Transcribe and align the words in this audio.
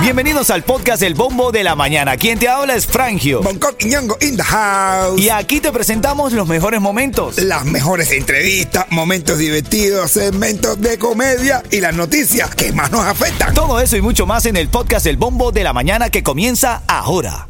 Bienvenidos 0.00 0.50
al 0.50 0.62
podcast 0.62 1.02
El 1.02 1.14
Bombo 1.14 1.50
de 1.50 1.64
la 1.64 1.74
Mañana. 1.74 2.16
Quien 2.16 2.38
te 2.38 2.48
habla 2.48 2.76
es 2.76 2.86
Frangio. 2.86 3.42
Bangkok 3.42 3.74
y 3.80 3.86
Ñongo 3.86 4.16
in 4.20 4.36
the 4.36 4.42
house. 4.42 5.20
Y 5.20 5.30
aquí 5.30 5.60
te 5.60 5.72
presentamos 5.72 6.32
los 6.32 6.46
mejores 6.46 6.80
momentos. 6.80 7.38
Las 7.38 7.64
mejores 7.64 8.12
entrevistas, 8.12 8.86
momentos 8.90 9.38
divertidos, 9.38 10.12
segmentos 10.12 10.80
de 10.80 10.96
comedia 10.98 11.62
y 11.70 11.80
las 11.80 11.94
noticias 11.94 12.54
que 12.54 12.72
más 12.72 12.92
nos 12.92 13.04
afectan. 13.04 13.52
Todo 13.52 13.80
eso 13.80 13.96
y 13.96 14.00
mucho 14.00 14.26
más 14.26 14.46
en 14.46 14.56
el 14.56 14.68
podcast 14.68 15.06
El 15.06 15.16
Bombo 15.16 15.50
de 15.50 15.64
la 15.64 15.72
Mañana 15.72 16.08
que 16.08 16.22
comienza 16.22 16.82
ahora. 16.86 17.48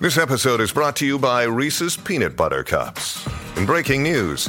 This 0.00 0.16
episode 0.16 0.62
is 0.62 0.72
brought 0.72 0.96
to 0.96 1.04
you 1.04 1.18
by 1.18 1.44
Reese's 1.44 1.96
Peanut 1.96 2.34
Butter 2.34 2.64
Cups. 2.64 3.26
In 3.56 3.66
breaking 3.66 4.02
news, 4.02 4.48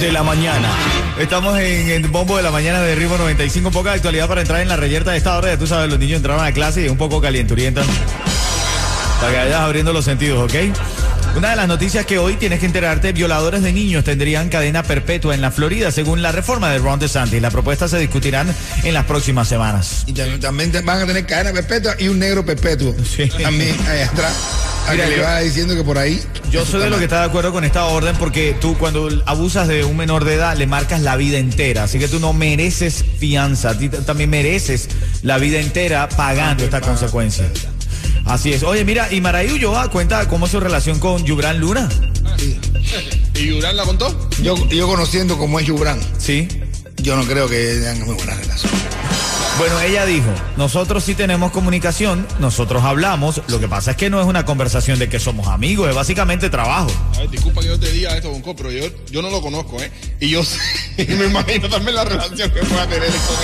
De 0.00 0.12
la 0.12 0.22
mañana. 0.22 0.68
Estamos 1.18 1.58
en 1.58 1.88
el 1.90 2.08
bombo 2.08 2.36
de 2.36 2.42
la 2.42 2.50
mañana 2.50 2.80
de 2.80 2.94
Ritmo 2.94 3.16
95. 3.16 3.70
Poca 3.70 3.92
actualidad 3.92 4.28
para 4.28 4.42
entrar 4.42 4.60
en 4.60 4.68
la 4.68 4.76
reyerta 4.76 5.12
de 5.12 5.18
esta 5.18 5.36
hora. 5.36 5.48
Ya 5.48 5.58
tú 5.58 5.66
sabes, 5.66 5.88
los 5.88 5.98
niños 5.98 6.18
entraron 6.18 6.44
a 6.44 6.52
clase 6.52 6.84
y 6.84 6.88
un 6.88 6.98
poco 6.98 7.20
calienturienta. 7.20 7.82
Para 9.20 9.32
que 9.32 9.38
vayas 9.38 9.60
abriendo 9.60 9.92
los 9.92 10.04
sentidos, 10.04 10.44
¿ok? 10.44 10.54
Una 11.36 11.50
de 11.50 11.56
las 11.56 11.68
noticias 11.68 12.06
que 12.06 12.16
hoy 12.18 12.36
tienes 12.36 12.60
que 12.60 12.66
enterarte, 12.66 13.12
violadores 13.12 13.62
de 13.62 13.70
niños 13.70 14.04
tendrían 14.04 14.48
cadena 14.48 14.82
perpetua 14.82 15.34
en 15.34 15.42
la 15.42 15.50
Florida, 15.50 15.90
según 15.90 16.22
la 16.22 16.32
reforma 16.32 16.70
de 16.70 16.78
Ron 16.78 16.98
DeSantis. 16.98 17.42
La 17.42 17.50
propuesta 17.50 17.88
se 17.88 17.98
discutirán 17.98 18.54
en 18.84 18.94
las 18.94 19.04
próximas 19.04 19.46
semanas. 19.46 20.04
Y 20.06 20.14
también, 20.14 20.72
van 20.84 21.02
a 21.02 21.06
tener 21.06 21.26
cadena 21.26 21.52
perpetua 21.52 21.94
y 21.98 22.08
un 22.08 22.18
negro 22.18 22.44
perpetuo. 22.46 22.94
Sí. 23.04 23.28
También 23.42 23.76
allá 23.86 24.06
atrás. 24.06 24.32
A 24.88 24.92
Mira, 24.92 25.04
que 25.04 25.16
le 25.16 25.22
va 25.22 25.40
diciendo 25.40 25.74
que 25.74 25.82
por 25.84 25.98
ahí. 25.98 26.22
Yo 26.50 26.64
soy 26.64 26.80
de 26.80 26.88
lo 26.88 26.96
que 26.96 27.04
está 27.04 27.18
de 27.20 27.26
acuerdo 27.26 27.52
con 27.52 27.64
esta 27.64 27.84
orden 27.86 28.16
porque 28.16 28.56
tú 28.58 28.78
cuando 28.78 29.10
abusas 29.26 29.68
de 29.68 29.84
un 29.84 29.96
menor 29.96 30.24
de 30.24 30.34
edad 30.36 30.56
le 30.56 30.66
marcas 30.66 31.02
la 31.02 31.16
vida 31.16 31.36
entera. 31.38 31.84
Así 31.84 31.98
que 31.98 32.08
tú 32.08 32.18
no 32.18 32.32
mereces 32.32 33.04
fianza, 33.18 33.70
a 33.70 33.78
ti 33.78 33.88
t- 33.90 33.98
también 33.98 34.30
mereces 34.30 34.88
la 35.22 35.36
vida 35.38 35.58
entera 35.58 36.08
pagando 36.08 36.64
esta 36.64 36.80
consecuencia. 36.80 37.46
Así 38.26 38.52
es. 38.52 38.62
Oye, 38.64 38.84
mira, 38.84 39.12
y 39.12 39.20
Maraí 39.20 39.50
Ulloa 39.52 39.88
cuenta 39.90 40.28
cómo 40.28 40.46
es 40.46 40.52
su 40.52 40.60
relación 40.60 40.98
con 40.98 41.24
Yubran 41.24 41.58
Luna. 41.60 41.88
¿Y 43.34 43.46
Durán 43.48 43.76
la 43.76 43.84
contó? 43.84 44.28
Yo, 44.42 44.56
yo 44.68 44.86
conociendo 44.88 45.38
cómo 45.38 45.60
es 45.60 45.66
Yubran, 45.66 46.00
Sí. 46.18 46.48
yo 46.96 47.16
no 47.16 47.24
creo 47.24 47.48
que 47.48 47.56
tengan 47.56 48.04
muy 48.04 48.14
buena 48.14 48.34
relación. 48.34 48.72
Bueno, 49.58 49.80
ella 49.80 50.04
dijo, 50.04 50.26
nosotros 50.58 51.02
sí 51.02 51.14
tenemos 51.14 51.50
comunicación, 51.50 52.26
nosotros 52.40 52.84
hablamos, 52.84 53.40
lo 53.46 53.58
que 53.58 53.68
pasa 53.68 53.92
es 53.92 53.96
que 53.96 54.10
no 54.10 54.20
es 54.20 54.26
una 54.26 54.44
conversación 54.44 54.98
de 54.98 55.08
que 55.08 55.18
somos 55.18 55.48
amigos, 55.48 55.88
es 55.88 55.94
básicamente 55.94 56.50
trabajo. 56.50 56.90
A 57.14 57.20
ver, 57.20 57.30
disculpa 57.30 57.62
que 57.62 57.68
yo 57.68 57.80
te 57.80 57.90
diga 57.90 58.14
esto, 58.16 58.30
Bonco, 58.30 58.54
pero 58.54 58.70
yo, 58.70 58.84
yo 59.10 59.22
no 59.22 59.30
lo 59.30 59.40
conozco, 59.40 59.80
¿eh? 59.80 59.90
Y 60.20 60.28
yo 60.28 60.42
y 60.98 61.04
me 61.06 61.26
imagino 61.26 61.70
también 61.70 61.94
la 61.94 62.04
relación 62.04 62.50
que 62.50 62.60
pueda 62.60 62.86
tener 62.86 63.08
con 63.08 63.36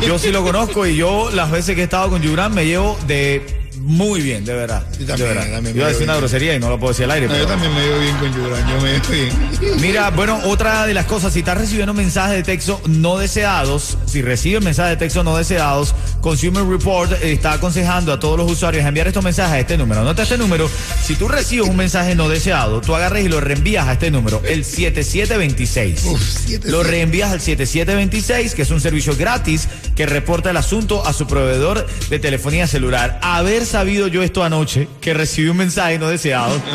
ella. 0.00 0.06
Yo 0.06 0.18
sí 0.18 0.30
lo 0.30 0.42
conozco 0.42 0.86
y 0.86 0.96
yo 0.96 1.30
las 1.30 1.50
veces 1.50 1.74
que 1.74 1.82
he 1.82 1.84
estado 1.84 2.08
con 2.08 2.22
Yubran 2.22 2.54
me 2.54 2.64
llevo 2.64 2.98
de 3.06 3.57
muy 3.80 4.20
bien, 4.20 4.44
de 4.44 4.54
verdad. 4.54 4.84
Yo 4.92 4.98
de 4.98 5.06
también, 5.06 5.28
verdad. 5.28 5.42
también 5.52 5.62
me 5.74 5.78
Iba 5.80 5.86
a 5.86 5.88
decir 5.88 6.04
una 6.04 6.12
bien. 6.14 6.20
grosería 6.22 6.54
y 6.54 6.58
no 6.58 6.68
lo 6.68 6.78
puedo 6.78 6.92
decir 6.92 7.04
al 7.04 7.10
aire. 7.12 7.26
No, 7.26 7.32
pero- 7.32 7.44
yo 7.44 7.50
también 7.50 7.74
me 7.74 7.80
veo 7.86 7.98
bien 8.00 8.16
con 8.16 8.34
Yubran, 8.34 8.68
yo 8.68 8.80
me 8.80 8.92
veo 8.92 9.00
bien. 9.10 9.80
Mira, 9.80 10.10
bueno, 10.10 10.40
otra 10.44 10.86
de 10.86 10.94
las 10.94 11.06
cosas, 11.06 11.32
si 11.32 11.40
estás 11.40 11.58
recibiendo 11.58 11.94
mensajes 11.94 12.36
de 12.36 12.42
texto 12.42 12.80
no 12.86 13.18
deseados, 13.18 13.98
si 14.06 14.22
recibes 14.22 14.62
mensajes 14.62 14.90
de 14.92 14.96
texto 14.96 15.22
no 15.24 15.36
deseados, 15.36 15.94
Consumer 16.20 16.64
Report 16.64 17.12
está 17.22 17.52
aconsejando 17.52 18.12
a 18.12 18.18
todos 18.20 18.36
los 18.38 18.50
usuarios 18.50 18.84
a 18.84 18.88
enviar 18.88 19.06
estos 19.08 19.22
mensajes 19.24 19.52
a 19.52 19.58
este 19.60 19.76
número. 19.78 20.00
Anota 20.00 20.22
este 20.22 20.36
número. 20.38 20.68
Si 21.04 21.14
tú 21.14 21.28
recibes 21.28 21.68
un 21.68 21.76
mensaje 21.76 22.14
no 22.14 22.28
deseado, 22.28 22.80
tú 22.80 22.94
agarres 22.94 23.24
y 23.24 23.28
lo 23.28 23.40
reenvías 23.40 23.86
a 23.86 23.92
este 23.92 24.10
número, 24.10 24.42
el 24.44 24.64
7726. 24.64 26.04
Uf, 26.04 26.20
77. 26.20 26.70
Lo 26.70 26.82
reenvías 26.82 27.30
al 27.32 27.40
7726, 27.40 28.54
que 28.54 28.62
es 28.62 28.70
un 28.70 28.80
servicio 28.80 29.16
gratis 29.16 29.68
que 29.94 30.06
reporta 30.06 30.50
el 30.50 30.56
asunto 30.56 31.06
a 31.06 31.12
su 31.12 31.26
proveedor 31.26 31.86
de 32.10 32.18
telefonía 32.18 32.66
celular. 32.66 33.18
Haber 33.22 33.64
sabido 33.68 34.08
yo 34.08 34.22
esto 34.22 34.42
anoche, 34.42 34.88
que 35.00 35.14
recibí 35.14 35.48
un 35.48 35.56
mensaje 35.56 35.98
no 35.98 36.08
deseado. 36.08 36.60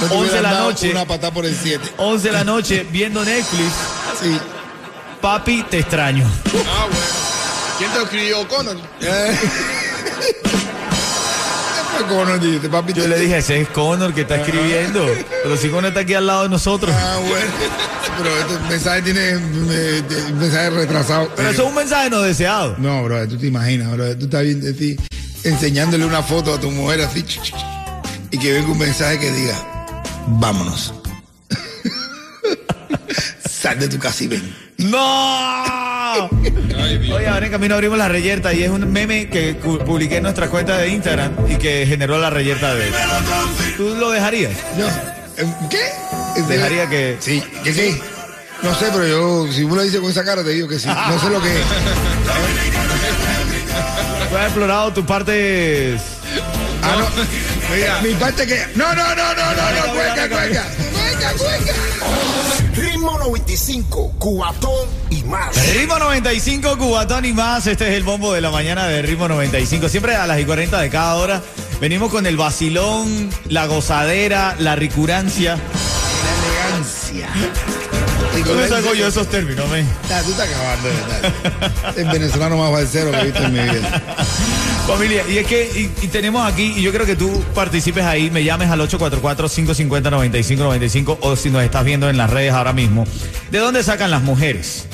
No 0.00 0.06
te 0.06 0.14
11 0.14 0.32
de 0.32 0.42
la 0.42 0.54
noche. 0.60 0.90
Una 0.92 1.06
patada 1.06 1.34
por 1.34 1.44
el 1.44 1.56
7. 1.56 1.94
11 1.96 2.28
de 2.28 2.32
la 2.32 2.44
noche 2.44 2.86
viendo 2.92 3.24
Netflix. 3.24 3.72
Sí. 4.22 4.38
Papi, 5.20 5.64
te 5.68 5.80
extraño. 5.80 6.24
Ah, 6.24 6.86
bueno. 6.88 7.04
¿Quién 7.78 7.90
te 7.90 8.02
escribió, 8.04 8.46
Connor? 8.46 8.76
Eh. 9.00 9.36
Dijiste, 12.40 12.68
papi. 12.68 12.92
Yo 12.92 13.06
le 13.06 13.18
dije, 13.18 13.38
ese 13.38 13.60
es 13.60 13.68
Connor 13.68 14.14
que 14.14 14.22
está 14.22 14.36
escribiendo. 14.36 15.06
Pero 15.42 15.56
si 15.56 15.68
Connor 15.68 15.88
está 15.88 16.00
aquí 16.00 16.14
al 16.14 16.26
lado 16.26 16.44
de 16.44 16.48
nosotros. 16.48 16.94
Ah, 16.96 17.18
bueno. 17.20 17.46
Pero 18.16 18.38
este 18.38 18.70
mensaje 18.70 19.02
tiene 19.02 19.30
eh, 19.30 20.02
un 20.30 20.38
mensaje 20.38 20.70
retrasado. 20.70 21.30
Pero 21.36 21.50
eso 21.50 21.62
es 21.62 21.68
un 21.68 21.74
mensaje 21.74 22.10
no 22.10 22.22
deseado. 22.22 22.76
No, 22.78 23.04
bro, 23.04 23.26
tú 23.28 23.36
te 23.36 23.46
imaginas, 23.46 23.92
bro. 23.92 24.16
Tú 24.16 24.24
estás 24.24 24.42
viendo 24.42 24.70
así, 24.70 24.96
enseñándole 25.44 26.04
una 26.04 26.22
foto 26.22 26.54
a 26.54 26.60
tu 26.60 26.70
mujer 26.70 27.00
así, 27.02 27.24
y 28.30 28.38
que 28.38 28.52
venga 28.52 28.70
un 28.72 28.78
mensaje 28.78 29.18
que 29.18 29.30
diga, 29.32 30.02
vámonos. 30.26 30.94
Sal 33.48 33.78
de 33.78 33.88
tu 33.88 33.98
casa 33.98 34.24
y 34.24 34.28
ven. 34.28 34.56
¡No! 34.78 36.28
Oye, 37.14 37.28
ahora 37.28 37.46
en 37.46 37.52
camino 37.52 37.74
abrimos 37.74 37.98
la 37.98 38.08
reyerta 38.08 38.52
y 38.54 38.62
es 38.62 38.70
un 38.70 38.90
meme 38.92 39.28
que 39.28 39.54
publiqué 39.54 40.18
en 40.18 40.22
nuestra 40.22 40.48
cuenta 40.48 40.78
de 40.78 40.88
Instagram 40.88 41.32
y 41.50 41.56
que 41.56 41.84
generó 41.86 42.18
la 42.18 42.30
reyerta 42.30 42.74
de 42.74 42.88
él. 42.88 42.94
¿Tú 43.76 43.94
lo 43.96 44.10
dejarías? 44.10 44.52
No. 44.78 44.86
¿eh, 44.86 45.54
¿Qué? 45.68 46.42
Dejaría 46.48 46.88
que- 46.88 47.16
Sí, 47.20 47.42
que 47.64 47.74
sí. 47.74 47.98
No 48.62 48.74
sé, 48.74 48.86
pero 48.92 49.06
yo, 49.06 49.52
si 49.52 49.64
uno 49.64 49.76
lo 49.76 49.82
dice 49.82 50.00
con 50.00 50.10
esa 50.10 50.24
cara, 50.24 50.42
te 50.42 50.50
digo 50.50 50.66
que 50.68 50.78
sí. 50.78 50.88
No 50.88 51.20
sé 51.20 51.28
lo 51.30 51.40
que 51.42 51.60
es. 51.60 51.66
¿Tú 54.30 54.36
has 54.36 54.44
explorado 54.44 54.92
tus 54.92 55.04
partes? 55.04 56.00
Ah, 56.82 56.96
no. 56.98 57.74
Mira. 57.74 58.00
Mi 58.02 58.14
parte 58.14 58.46
que. 58.46 58.66
No, 58.74 58.94
no, 58.94 59.14
no, 59.14 59.34
no, 59.34 59.54
no, 59.54 59.72
no, 59.72 59.92
cueca, 59.92 60.28
cueca. 60.28 60.66
Cueca, 60.92 61.32
cueca. 61.38 61.72
Ritmo 62.74 63.18
95, 63.18 64.14
cuatón 64.18 64.88
y 65.10 65.22
más. 65.24 65.74
Ritmo 65.74 65.98
95, 65.98 66.78
Cubatón 66.78 67.24
y 67.24 67.32
más. 67.32 67.66
Este 67.66 67.88
es 67.88 67.94
el 67.94 68.04
bombo 68.04 68.32
de 68.32 68.40
la 68.40 68.50
mañana 68.50 68.86
de 68.86 69.02
Ritmo 69.02 69.28
95. 69.28 69.88
Siempre 69.88 70.14
a 70.14 70.26
las 70.26 70.38
y 70.40 70.44
40 70.44 70.80
de 70.80 70.90
cada 70.90 71.16
hora 71.16 71.42
venimos 71.80 72.10
con 72.10 72.26
el 72.26 72.36
vacilón, 72.36 73.30
la 73.48 73.66
gozadera, 73.66 74.54
la 74.58 74.76
ricurancia. 74.76 75.58
Elegancia. 76.68 77.28
¿Dónde 78.44 78.68
saco 78.68 78.94
yo 78.94 79.08
esos 79.08 79.26
términos, 79.28 79.68
men? 79.70 79.86
Nah, 80.08 80.22
tú 80.22 80.30
estás 80.30 80.48
acabando, 80.48 80.88
verdad. 80.88 81.32
El 81.96 82.08
venezolano 82.08 82.56
más 82.56 82.70
balcero 82.72 83.10
que 83.10 83.18
he 83.18 83.24
visto 83.24 83.42
en 83.42 83.52
mi 83.52 83.58
vida. 83.60 84.02
Familia, 84.86 85.22
y 85.28 85.38
es 85.38 85.46
que 85.46 85.70
y, 85.74 85.90
y 86.04 86.08
tenemos 86.08 86.46
aquí, 86.50 86.72
y 86.76 86.82
yo 86.82 86.92
creo 86.92 87.04
que 87.04 87.16
tú 87.16 87.42
participes 87.54 88.04
ahí, 88.04 88.30
me 88.30 88.42
llames 88.42 88.70
al 88.70 88.80
844-550-9595 88.88 91.18
o 91.20 91.36
si 91.36 91.50
nos 91.50 91.62
estás 91.62 91.84
viendo 91.84 92.08
en 92.08 92.16
las 92.16 92.30
redes 92.30 92.52
ahora 92.52 92.72
mismo. 92.72 93.04
¿De 93.50 93.58
dónde 93.58 93.82
sacan 93.82 94.10
las 94.10 94.22
mujeres? 94.22 94.86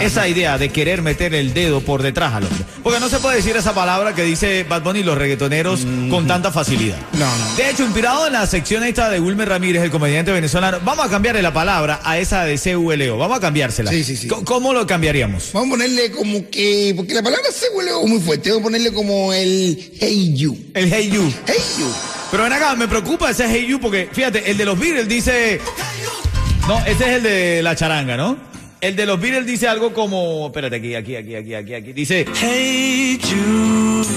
Esa 0.00 0.28
idea 0.28 0.58
de 0.58 0.68
querer 0.70 1.02
meter 1.02 1.34
el 1.34 1.54
dedo 1.54 1.80
por 1.80 2.02
detrás 2.02 2.34
al 2.34 2.44
hombre. 2.44 2.64
Porque 2.82 3.00
no 3.00 3.08
se 3.08 3.18
puede 3.18 3.36
decir 3.36 3.56
esa 3.56 3.74
palabra 3.74 4.14
que 4.14 4.22
dice 4.22 4.64
Bad 4.64 4.82
Bunny 4.82 5.00
y 5.00 5.02
los 5.02 5.16
reggaetoneros 5.18 5.80
con 6.10 6.26
tanta 6.26 6.50
facilidad. 6.52 6.96
No, 7.14 7.26
no. 7.26 7.54
De 7.56 7.70
hecho, 7.70 7.84
inspirado 7.84 8.26
en 8.26 8.32
la 8.32 8.46
sección 8.46 8.84
esta 8.84 9.08
de 9.10 9.20
Wilmer 9.20 9.48
Ramírez, 9.48 9.82
el 9.82 9.90
comediante 9.90 10.30
venezolano, 10.32 10.78
vamos 10.84 11.06
a 11.06 11.08
cambiarle 11.10 11.42
la 11.42 11.52
palabra 11.52 12.00
a 12.04 12.18
esa 12.18 12.44
de 12.44 12.58
CULO. 12.58 13.18
Vamos 13.18 13.38
a 13.38 13.40
cambiársela. 13.40 13.90
Sí, 13.90 14.04
sí, 14.04 14.16
sí. 14.16 14.28
¿Cómo- 14.28 14.44
¿Cómo 14.44 14.72
lo 14.72 14.86
cambiaríamos? 14.86 15.50
Vamos 15.52 15.68
a 15.68 15.70
ponerle 15.70 16.10
como 16.10 16.48
que. 16.50 16.92
Porque 16.96 17.14
la 17.14 17.22
palabra 17.22 17.46
se 17.52 17.68
huele 17.70 17.90
muy 18.06 18.20
fuerte. 18.20 18.50
Vamos 18.50 18.62
a 18.62 18.64
ponerle 18.64 18.92
como 18.92 19.32
el 19.32 19.92
hey 20.00 20.34
you. 20.34 20.58
El 20.74 20.92
Hey 20.92 21.10
You. 21.12 21.32
Hey 21.46 21.56
you. 21.78 21.86
Pero 22.30 22.42
ven 22.42 22.52
acá, 22.52 22.74
me 22.76 22.86
preocupa 22.88 23.30
ese 23.30 23.46
Hey 23.48 23.66
You 23.68 23.80
porque, 23.80 24.08
fíjate, 24.12 24.50
el 24.50 24.56
de 24.58 24.64
los 24.64 24.78
Beatles 24.78 25.08
dice. 25.08 25.60
No, 26.66 26.78
ese 26.80 26.92
es 27.04 27.10
el 27.16 27.22
de 27.22 27.62
la 27.62 27.74
charanga, 27.76 28.16
¿no? 28.16 28.36
El 28.80 28.94
de 28.94 29.06
los 29.06 29.20
Beatles 29.20 29.46
dice 29.46 29.66
algo 29.66 29.92
como. 29.92 30.46
Espérate, 30.46 30.76
aquí, 30.76 30.94
aquí, 30.94 31.16
aquí, 31.16 31.34
aquí, 31.34 31.54
aquí, 31.54 31.74
aquí. 31.74 31.92
Dice. 31.92 32.24
Hey 32.40 33.18
Jude, 33.20 34.08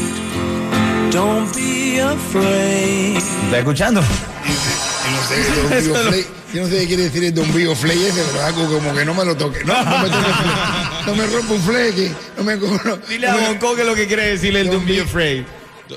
don't 1.11 1.53
be 1.55 1.99
afraid. 2.01 3.17
¿Estás 3.17 3.59
escuchando? 3.59 4.01
no 4.01 5.27
sé, 5.27 5.43
Don 5.55 5.81
Vivo 5.81 5.95
Flay. 5.95 6.25
Yo 6.53 6.61
no 6.63 6.67
sé 6.67 6.79
qué 6.81 6.87
quiere 6.87 7.03
decir 7.03 7.23
el 7.23 7.33
Don 7.33 7.51
Vivo 7.55 7.75
Flay 7.75 7.97
ese, 8.03 8.21
pero 8.31 8.43
algo 8.45 8.65
como 8.77 8.93
que 8.93 9.03
no 9.05 9.13
me 9.15 9.25
lo 9.25 9.35
toque. 9.35 9.63
No, 9.65 9.73
no 9.83 9.97
me 9.99 10.09
toque 10.09 10.23
flay. 10.23 11.05
No 11.07 11.15
me 11.15 11.25
rompa 11.27 11.53
un 11.53 11.61
fleque. 11.63 12.11
No 12.37 12.43
me. 12.43 12.55
No, 12.57 12.97
Dile 13.09 13.27
a 13.27 13.35
Bonco 13.35 13.75
que 13.75 13.83
lo 13.83 13.95
que 13.95 14.05
quiere 14.05 14.27
decirle 14.27 14.61
el 14.61 14.67
Don't 14.67 14.77
Don't 14.79 14.87
Be 14.89 14.95
be- 14.97 15.01
Afraid. 15.01 15.43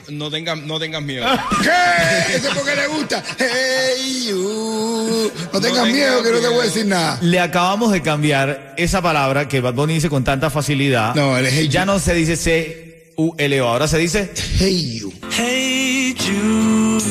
No 0.09 0.31
tengas 0.31 0.59
no 0.59 0.79
tengas 0.79 1.03
miedo. 1.03 1.27
¿Qué? 1.63 2.35
Ese 2.37 2.49
es 2.49 2.55
porque 2.55 2.75
le 2.77 2.87
gusta. 2.89 3.23
Hey, 3.39 4.27
you. 4.29 5.31
No 5.53 5.61
tengas 5.61 5.63
tengas 5.63 5.87
miedo 5.89 6.23
que 6.23 6.31
no 6.33 6.39
te 6.39 6.49
voy 6.49 6.61
a 6.61 6.65
decir 6.65 6.87
nada. 6.87 7.19
Le 7.23 7.41
acabamos 7.41 7.93
de 7.93 8.03
cambiar 8.03 8.75
esa 8.77 9.01
palabra 9.03 9.49
que 9.49 9.61
Bad 9.61 9.75
Bunny 9.75 9.95
dice 9.95 10.09
con 10.11 10.25
tanta 10.25 10.51
facilidad. 10.51 11.15
No, 11.15 11.37
el 11.37 11.47
hey 11.47 11.69
ya 11.69 11.81
you. 11.83 11.87
no 11.87 11.99
se 11.99 12.15
dice 12.15 12.37
C-U-L-O, 12.37 13.69
ahora 13.69 13.89
se 13.89 13.99
dice 13.99 14.33
Hey, 14.59 14.99
you. 15.01 15.13
Hey 15.37 16.15
Jude, 16.19 17.05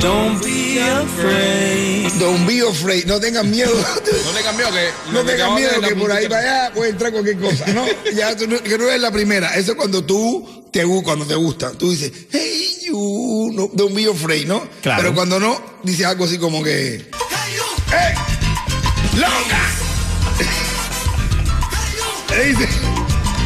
don't 0.00 0.42
be 0.44 0.80
afraid. 0.80 1.89
Don 2.18 2.46
Be 2.46 2.60
Afraid. 2.60 3.04
No 3.06 3.20
tengas 3.20 3.44
miedo. 3.44 3.72
No 4.24 4.32
tengas 4.32 4.56
miedo 4.56 4.70
que 4.70 5.12
No 5.12 5.24
de 5.24 5.60
miedo 5.60 5.80
que 5.80 5.94
por 5.96 6.12
ahí 6.12 6.28
para 6.28 6.40
allá 6.40 6.74
puede 6.74 6.90
entrar 6.90 7.12
cualquier 7.12 7.38
cosa, 7.38 7.66
¿no? 7.68 7.86
Ya 8.14 8.36
tú 8.36 8.46
que 8.48 8.78
no 8.78 8.88
es 8.88 9.00
la 9.00 9.10
primera. 9.10 9.54
Eso 9.54 9.72
es 9.72 9.76
cuando 9.76 10.04
tú 10.04 10.64
te 10.70 10.84
cuando 11.02 11.26
te 11.26 11.34
gusta. 11.34 11.72
Tú 11.72 11.90
dices, 11.90 12.12
hey 12.30 12.78
you, 12.86 13.50
no, 13.52 13.70
don't 13.72 13.94
be 13.94 14.06
afraid, 14.06 14.46
¿no? 14.46 14.66
Claro. 14.82 15.02
Pero 15.02 15.14
cuando 15.14 15.40
no, 15.40 15.60
dices 15.82 16.06
algo 16.06 16.24
así 16.24 16.38
como 16.38 16.62
que, 16.62 17.06
hey, 17.90 18.14
loca. 19.14 19.60
Le 22.36 22.44
dice, 22.46 22.68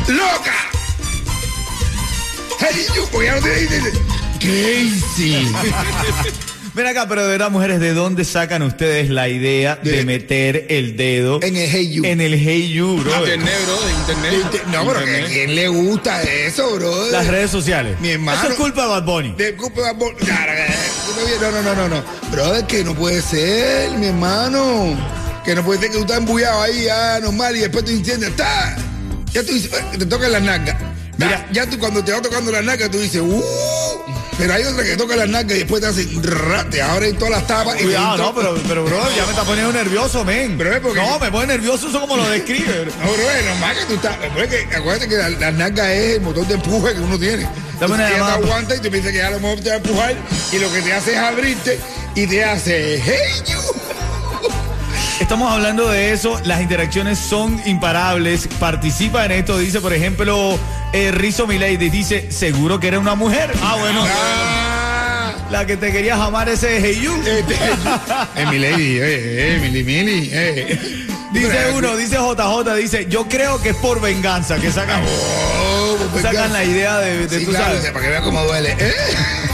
loca. 0.09 0.71
Hey 2.61 2.87
you, 2.95 3.07
porque 3.11 3.27
ya 3.27 3.35
no 3.37 3.41
te 3.43 3.55
dice, 3.57 3.93
crazy. 4.41 5.49
Ven 6.75 6.87
acá, 6.88 7.06
pero 7.09 7.23
de 7.23 7.29
verdad, 7.29 7.50
mujeres, 7.50 7.79
¿de 7.79 7.94
dónde 7.94 8.25
sacan 8.25 8.62
ustedes 8.62 9.09
la 9.09 9.29
idea 9.29 9.76
de, 9.76 9.93
De- 9.99 10.05
meter 10.05 10.67
el 10.71 10.97
dedo 10.97 11.38
En 11.43 11.55
el 11.56 11.71
hey 11.71 11.93
you. 11.93 12.05
en 12.05 12.21
el 12.21 12.35
Hey 12.35 12.73
You, 12.73 12.97
bro? 12.97 13.17
Internet, 13.21 13.55
bro, 13.65 13.81
de 13.87 13.93
internet. 13.93 14.62
No, 14.73 14.85
pero 14.87 14.99
a 14.99 15.26
quién 15.29 15.55
le 15.55 15.69
gusta 15.69 16.21
eso, 16.25 16.75
bro. 16.75 17.11
Las 17.12 17.29
redes 17.29 17.50
sociales. 17.53 17.97
Mi 18.00 18.11
hermano- 18.11 18.41
Eso 18.43 18.50
es 18.53 18.59
culpa 18.59 18.82
de 18.82 18.88
Bad 18.88 19.05
Bunny. 19.05 19.35
De 19.37 19.55
culpa 19.55 19.82
de 19.82 19.93
Bad 19.93 19.97
Bunny. 19.97 20.17
No, 21.41 21.50
no, 21.53 21.62
no, 21.62 21.75
no, 21.76 21.88
no. 21.88 22.05
Brother, 22.32 22.67
que 22.67 22.82
no 22.82 22.93
puede 22.94 23.23
ser, 23.23 23.91
mi 23.93 24.06
hermano. 24.06 24.97
Que 25.44 25.55
no 25.55 25.65
puede 25.65 25.79
ser 25.79 25.91
que 25.91 25.97
tú 25.99 26.03
estás 26.03 26.19
embuyado 26.19 26.61
ahí, 26.61 26.85
ya 26.87 27.20
normal, 27.20 27.55
y 27.56 27.61
después 27.61 27.85
tú 27.85 27.93
entiendes, 27.93 28.31
está. 28.31 28.77
Ya 29.32 29.44
tú 29.44 29.53
dices, 29.53 29.70
te 29.97 30.06
tocan 30.06 30.32
las 30.32 30.43
nalgas. 30.43 30.77
Mira, 31.19 31.47
ya 31.53 31.67
tú 31.70 31.79
cuando 31.79 32.03
te 32.03 32.11
va 32.11 32.20
tocando 32.20 32.50
las 32.50 32.65
nalgas, 32.65 32.91
tú 32.91 32.99
dices, 32.99 33.20
uh. 33.23 33.44
Pero 34.37 34.53
hay 34.53 34.65
otra 34.65 34.83
que 34.85 34.97
toca 34.97 35.15
las 35.15 35.29
nalgas 35.29 35.57
y 35.57 35.61
después 35.61 35.81
te 35.81 35.87
hacen, 35.89 36.23
ra, 36.23 36.65
te 36.69 36.83
abren 36.83 37.17
todas 37.17 37.31
las 37.35 37.47
tapas. 37.47 37.81
y 37.81 37.85
Cuidado, 37.85 38.17
te- 38.17 38.23
no, 38.23 38.35
pero, 38.35 38.55
pero 38.67 38.85
bro, 38.85 38.99
ya 39.17 39.25
me 39.25 39.31
está 39.31 39.45
poniendo 39.45 39.73
nervioso, 39.73 40.25
men. 40.25 40.59
Pero 40.59 40.73
es 40.75 40.81
porque- 40.81 41.01
No, 41.01 41.19
me 41.21 41.31
pone 41.31 41.47
nervioso 41.47 41.89
eso 41.89 42.01
como 42.01 42.17
lo 42.17 42.29
describe. 42.29 42.87
No, 42.87 43.13
bro, 43.13 43.23
normal 43.51 43.77
que 43.79 43.85
tú 43.87 43.95
estás. 43.95 44.17
pero 44.35 44.43
es 44.45 44.49
que, 44.67 44.75
acuérdate 44.77 45.09
que 45.09 45.17
la- 45.17 45.31
las 45.31 45.55
nalgas 45.55 45.87
es 45.89 46.15
el 46.17 46.21
motor 46.23 46.47
de 46.49 46.55
empuje 46.55 46.95
que 46.95 47.01
uno 47.01 47.19
tiene. 47.19 47.49
Dame 47.79 47.95
una 47.95 48.11
llamada. 48.11 48.39
te 48.39 48.45
aguanta 48.45 48.75
y 48.75 48.81
tú 48.81 48.91
piensas 48.91 49.13
que 49.13 49.19
ya 49.19 49.29
a 49.29 49.31
lo 49.31 49.41
mejor 49.41 49.61
te 49.61 49.69
va 49.69 49.75
a 49.75 49.79
empujar 49.79 50.15
y 50.53 50.59
lo 50.59 50.73
que 50.73 50.83
te 50.83 50.93
hace 50.93 51.13
es 51.13 51.19
abrirte 51.19 51.79
y 52.17 52.27
te 52.27 52.45
hace, 52.45 53.01
hey 53.05 53.43
you. 53.47 53.59
Estamos 55.21 55.51
hablando 55.53 55.89
de 55.89 56.13
eso, 56.13 56.41
las 56.45 56.61
interacciones 56.61 57.19
son 57.19 57.61
imparables. 57.67 58.49
Participa 58.59 59.25
en 59.25 59.33
esto, 59.33 59.59
dice, 59.59 59.81
por 59.81 59.93
ejemplo, 59.93 60.59
eh, 60.94 61.11
Rizzo 61.12 61.46
Milady, 61.46 61.91
dice, 61.91 62.31
seguro 62.31 62.79
que 62.81 62.88
era 62.88 62.99
una 62.99 63.14
mujer. 63.14 63.50
Ah, 63.62 63.76
bueno, 63.79 64.05
Ah, 64.06 65.32
la 65.50 65.67
que 65.67 65.76
te 65.76 65.93
quería 65.93 66.17
jamar 66.17 66.49
ese 66.49 66.79
Hey 66.81 67.00
You. 67.02 67.12
este, 67.26 67.55
eh, 67.55 68.46
mi 68.50 68.58
lady, 68.58 68.99
eh, 68.99 69.56
eh, 69.56 69.58
Mili 69.61 69.82
Mili, 69.85 70.31
eh. 70.32 70.79
Dice 71.32 71.73
uno, 71.75 71.96
dice 71.96 72.17
JJ, 72.17 72.75
dice, 72.76 73.06
yo 73.08 73.29
creo 73.29 73.61
que 73.61 73.70
es 73.70 73.76
por 73.76 74.00
venganza 74.00 74.56
que 74.58 74.70
sacan, 74.70 75.02
Oh, 75.05 75.96
pues, 76.12 76.23
sacan 76.23 76.52
la 76.52 76.62
idea 76.64 76.99
de, 76.99 77.26
de 77.26 77.38
Sí, 77.41 77.44
tú 77.44 77.50
claro, 77.50 77.75
sabes. 77.75 77.91
para 77.91 78.05
que 78.05 78.11
vea 78.11 78.20
cómo 78.23 78.44
duele. 78.44 78.76
¿eh? 78.79 78.93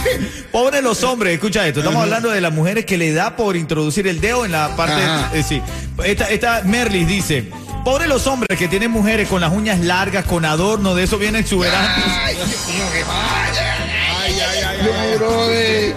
Pobres 0.53 0.83
los 0.83 1.03
hombres, 1.05 1.33
escucha 1.35 1.67
esto. 1.67 1.81
Estamos 1.81 2.03
hablando 2.03 2.29
de 2.31 2.41
las 2.43 2.53
mujeres 2.53 2.85
que 2.85 2.99
le 2.99 3.13
da 3.13 3.35
por 3.37 3.57
introducir 3.57 4.07
el 4.09 4.21
dedo 4.21 4.45
en 4.45 4.53
la 4.53 4.77
parte. 4.77 5.01
Eh, 5.39 5.43
sí. 5.43 5.63
Esta, 6.05 6.29
esta 6.29 6.63
Merlis 6.65 7.07
dice: 7.09 7.49
Pobres 7.85 8.09
los 8.09 8.27
hombres 8.27 8.59
que 8.59 8.69
tienen 8.69 8.91
mujeres 8.91 9.29
con 9.29 9.41
las 9.41 9.53
uñas 9.53 9.81
largas, 9.81 10.25
con 10.25 10.45
adorno, 10.45 10.95
de 10.95 11.05
eso 11.05 11.19
vienen 11.19 11.43
exuberantes. 11.43 12.05
Ay, 12.07 12.37
Dios 12.37 12.49
mío, 12.49 12.85
qué 12.93 13.05
vaya. 13.05 13.77
Ay, 14.21 14.35
ay, 14.35 14.63
ay, 14.67 14.79
ay. 14.81 15.17
brother. 15.19 15.95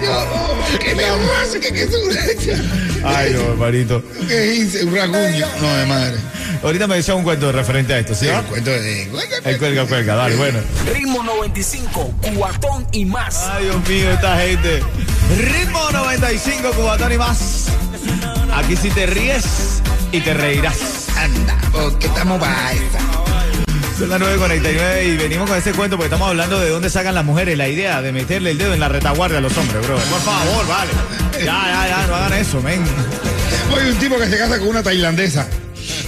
Dios, 0.00 0.24
¿Qué 0.80 0.94
me? 0.94 1.02
¿Qué 1.60 1.72
qué 1.72 1.82
es 1.82 2.60
Ay, 3.04 3.32
no, 3.32 3.40
hermanito. 3.52 4.02
¿Qué 4.28 4.54
hice? 4.54 4.84
Un 4.84 4.96
rasguño. 4.96 5.46
No, 5.60 5.76
de 5.76 5.86
madre. 5.86 6.16
Ahorita 6.62 6.86
me 6.86 6.96
decía 6.96 7.14
un 7.14 7.22
cuento 7.22 7.52
referente 7.52 7.92
a 7.94 7.98
esto, 7.98 8.14
¿sí? 8.14 8.28
El 8.28 8.42
cuento 8.44 8.70
de. 8.70 9.02
El 9.44 9.58
cuelga, 9.58 9.86
cuelga, 9.86 10.14
dale, 10.16 10.36
bueno. 10.36 10.58
Ritmo 10.92 11.22
95, 11.22 12.14
cuatón 12.36 12.86
y 12.92 13.04
más. 13.04 13.42
Ay, 13.42 13.64
Dios 13.64 13.88
mío, 13.88 14.10
esta 14.10 14.38
gente. 14.38 14.82
Ritmo 15.38 15.90
95, 15.92 16.70
Cubatón 16.70 17.12
y 17.12 17.18
más. 17.18 17.66
Aquí 18.54 18.76
sí 18.76 18.90
te 18.90 19.06
ríes 19.06 19.82
y 20.12 20.20
te 20.20 20.34
reirás. 20.34 20.95
Anda, 21.76 21.90
porque 21.90 22.06
estamos 22.06 22.40
para 22.40 22.72
esta. 22.72 22.98
Son 23.98 24.10
las 24.10 24.20
9.49 24.20 25.06
y 25.06 25.16
venimos 25.16 25.48
con 25.48 25.56
este 25.56 25.72
cuento 25.72 25.96
porque 25.96 26.08
estamos 26.08 26.28
hablando 26.28 26.60
de 26.60 26.68
dónde 26.68 26.90
sacan 26.90 27.14
las 27.14 27.24
mujeres 27.24 27.56
la 27.56 27.66
idea 27.66 28.02
de 28.02 28.12
meterle 28.12 28.50
el 28.50 28.58
dedo 28.58 28.74
en 28.74 28.80
la 28.80 28.88
retaguardia 28.90 29.38
a 29.38 29.40
los 29.40 29.56
hombres, 29.56 29.86
bro. 29.86 29.96
Por 29.96 30.20
favor, 30.20 30.66
vale. 30.66 30.90
Ya, 31.38 31.44
ya, 31.44 31.88
ya, 31.88 32.06
no 32.06 32.14
hagan 32.14 32.32
eso, 32.34 32.60
men. 32.60 32.84
Hoy 33.74 33.90
un 33.90 33.98
tipo 33.98 34.18
que 34.18 34.28
se 34.28 34.36
casa 34.36 34.58
con 34.58 34.68
una 34.68 34.82
tailandesa, 34.82 35.48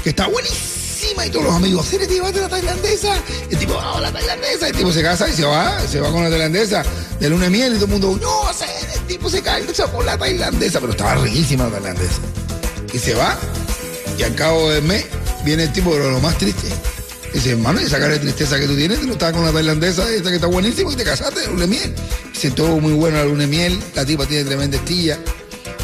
que 0.03 0.11
está 0.11 0.27
buenísima 0.27 1.25
y 1.27 1.31
todos 1.31 1.47
los 1.47 1.55
amigos, 1.55 1.87
¿sí, 1.87 1.99
vas 2.21 2.37
a 2.37 2.41
la 2.41 2.49
tailandesa? 2.49 3.23
Y 3.49 3.55
el 3.55 3.59
tipo, 3.59 3.75
vamos 3.75 3.97
a 3.97 4.01
la 4.03 4.13
tailandesa. 4.13 4.69
El 4.69 4.77
tipo 4.77 4.93
se 4.93 5.03
casa 5.03 5.29
y 5.29 5.33
se 5.33 5.45
va, 5.47 5.81
se 5.81 6.01
va 6.01 6.13
con 6.13 6.23
la 6.23 6.29
tailandesa 6.29 6.83
de 7.19 7.31
luna 7.31 7.45
de 7.45 7.51
miel 7.51 7.73
y 7.73 7.75
todo 7.77 7.87
el 7.87 7.93
mundo, 7.93 8.19
no, 8.21 8.49
hacer, 8.49 8.69
el 8.95 9.01
tipo 9.07 9.31
se 9.31 9.43
casa 9.43 9.87
con 9.91 10.05
la 10.05 10.19
tailandesa, 10.19 10.79
pero 10.81 10.93
estaba 10.93 11.15
riquísima 11.15 11.65
la 11.65 11.71
tailandesa. 11.71 12.21
Y 12.93 12.99
se 12.99 13.15
va, 13.15 13.39
y 14.19 14.23
al 14.23 14.35
cabo 14.35 14.71
del 14.71 14.83
mes 14.83 15.07
viene 15.45 15.65
el 15.65 15.73
tipo, 15.73 15.91
pero 15.91 16.11
lo 16.11 16.21
más 16.21 16.37
triste. 16.39 16.69
Dice, 17.33 17.51
hermano, 17.51 17.81
y 17.81 17.85
esa 17.85 17.99
cara 17.99 18.15
de 18.15 18.21
tristeza 18.21 18.59
que 18.59 18.67
tú 18.67 18.75
tienes, 18.75 19.01
tú 19.01 19.13
estabas 19.13 19.35
con 19.35 19.45
la 19.45 19.53
tailandesa 19.53 20.11
esta 20.11 20.31
que 20.31 20.37
está 20.37 20.47
buenísima 20.47 20.93
y 20.93 20.97
te 20.97 21.05
casaste 21.05 21.47
luna 21.49 21.67
miel. 21.67 21.95
Dice, 22.33 22.51
todo 22.53 22.81
muy 22.81 22.93
bueno 22.95 23.19
la 23.19 23.25
luna 23.27 23.47
miel, 23.47 23.79
la 23.95 24.05
tipa 24.07 24.25
tiene 24.27 24.45
tremenda 24.45 24.79
estilla, 24.79 25.19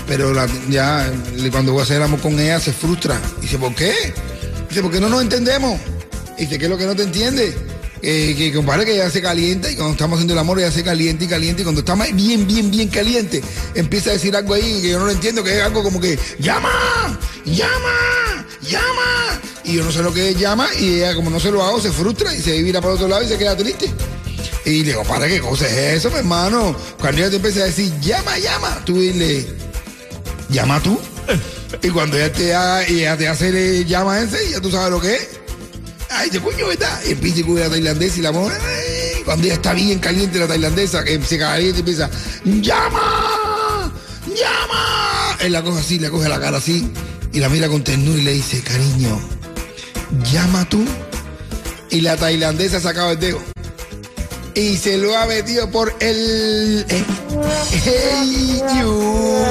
pero 0.07 0.33
la- 0.33 0.49
ya 0.71 1.11
cuando 1.53 1.73
voy 1.73 1.81
a 1.81 1.85
hacer 1.85 1.99
el 1.99 2.05
amor 2.05 2.21
con 2.21 2.39
ella 2.41 2.59
se 2.61 2.73
frustra. 2.73 3.21
Dice, 3.43 3.59
¿por 3.59 3.75
qué? 3.75 3.93
Dice, 4.71 4.81
porque 4.83 5.01
no 5.01 5.09
nos 5.11 5.21
entendemos. 5.21 5.79
Dice, 6.39 6.59
¿qué 6.59 6.65
es 6.65 6.71
lo 6.71 6.79
que 6.79 6.87
no 6.87 6.97
te 6.97 7.03
entiende? 7.03 7.55
Que 8.01 8.53
compadre 8.55 8.85
que 8.85 8.95
ella 8.95 9.09
se 9.11 9.23
calienta 9.23 9.71
y 9.71 9.77
cuando 9.77 9.93
estamos 9.93 10.17
haciendo 10.19 10.35
el 10.35 10.39
amor 10.39 10.59
ella 10.59 10.71
se 10.71 10.83
calienta 10.83 11.25
y 11.25 11.27
calienta 11.29 11.63
y 11.63 11.65
cuando 11.65 11.81
está 11.81 11.95
más 11.97 12.15
bien, 12.15 12.47
bien, 12.47 12.71
bien 12.71 12.89
caliente 12.89 13.43
empieza 13.75 14.11
a 14.11 14.13
decir 14.13 14.37
algo 14.37 14.53
ahí 14.53 14.83
que 14.83 14.91
yo 14.91 14.99
no 14.99 15.07
lo 15.07 15.13
entiendo, 15.13 15.43
que 15.43 15.57
es 15.57 15.63
algo 15.63 15.83
como 15.83 15.99
que 15.99 16.19
llama, 16.39 16.69
llama, 17.47 18.34
llama. 18.65 19.41
Y 19.65 19.75
yo 19.75 19.85
no 19.85 19.93
sé 19.93 20.03
lo 20.03 20.13
que 20.13 20.31
es 20.31 20.39
llama 20.39 20.69
y 20.79 20.97
ella 20.97 21.15
como 21.15 21.31
no 21.31 21.41
se 21.41 21.51
lo 21.51 21.65
hago 21.65 21.81
se 21.81 21.91
frustra 21.91 22.35
y 22.35 22.41
se 22.41 22.63
vira 22.63 22.81
para 22.81 22.95
otro 22.95 23.09
lado 23.09 23.23
y 23.23 23.29
se 23.29 23.39
queda 23.39 23.57
triste. 23.57 23.91
Y 24.65 24.83
le 24.83 24.93
digo, 24.93 25.05
para 25.05 25.27
qué 25.29 25.41
cosa 25.41 25.67
es 25.67 25.99
eso, 25.99 26.11
mi 26.11 26.19
hermano. 26.19 26.75
Cuando 26.99 27.21
ella 27.21 27.31
te 27.31 27.37
empieza 27.37 27.61
a 27.61 27.65
decir, 27.65 27.93
llama, 28.01 28.39
llama, 28.39 28.83
tú 28.85 29.01
dile, 29.01 29.47
llama 30.49 30.81
tú. 30.81 30.99
Y 31.83 31.91
cuando 31.91 32.17
ella 32.17 32.33
te, 32.33 32.93
y 32.93 33.01
ella 33.01 33.17
te 33.17 33.29
hace 33.29 33.85
llama 33.85 34.21
ese, 34.21 34.51
ya 34.51 34.61
tú 34.61 34.71
sabes 34.71 34.91
lo 34.91 35.01
que 35.01 35.15
es. 35.15 35.29
Ay, 36.11 36.31
de 36.31 36.41
coño, 36.41 36.69
¿verdad? 36.69 37.01
Y 37.07 37.13
empieza 37.13 37.43
cubrir 37.43 37.65
la 37.65 37.71
tailandesa 37.71 38.19
y 38.19 38.23
la 38.23 38.33
mujer, 38.33 38.61
cuando 39.25 39.47
ella 39.47 39.55
está 39.55 39.73
bien 39.75 39.99
caliente 39.99 40.39
la 40.39 40.47
tailandesa, 40.47 41.03
que 41.03 41.21
se 41.23 41.39
calienta 41.39 41.79
y 41.79 41.81
empieza, 41.81 42.11
llama, 42.45 43.93
llama. 44.27 45.37
Él 45.41 45.53
la 45.53 45.63
coge 45.63 45.81
así, 45.81 45.99
le 45.99 46.11
coge 46.11 46.29
la 46.29 46.39
cara 46.39 46.59
así 46.59 46.91
y 47.35 47.41
la 47.41 47.49
mira 47.49 47.69
con 47.69 47.83
ternura 47.83 48.19
y 48.19 48.23
le 48.23 48.33
dice, 48.33 48.63
cariño, 48.63 49.21
llama 50.33 50.65
tú. 50.69 50.85
Y 51.91 52.01
la 52.01 52.17
tailandesa 52.17 52.79
ha 52.79 52.81
sacado 52.81 53.11
el 53.13 53.21
dedo 53.21 53.41
y 54.55 54.77
se 54.77 54.97
lo 54.99 55.17
ha 55.19 55.27
metido 55.27 55.69
por 55.71 55.93
el 56.01 56.87
eh, 56.89 57.05
hey 57.85 58.63
you. 58.79 59.45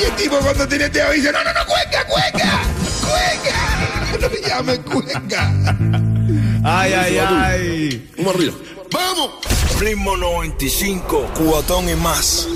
Y 0.00 0.04
el 0.04 0.16
tipo 0.16 0.38
cuando 0.38 0.68
tiene 0.68 0.84
el 0.84 0.92
dedo 0.92 1.10
dice, 1.12 1.32
no, 1.32 1.42
no, 1.42 1.52
no, 1.52 1.60
cuelga, 1.66 2.04
cuelga, 2.06 2.62
cuelga. 3.00 4.18
No 4.20 4.28
me 4.30 4.48
llames 4.48 4.80
cuelga. 4.80 5.76
Ay, 6.64 6.92
ay, 6.92 7.18
ay. 7.18 8.10
Ritmo 9.78 10.16
95, 10.16 11.30
cuatón 11.36 11.88
y 11.88 11.94
más. 11.94 12.48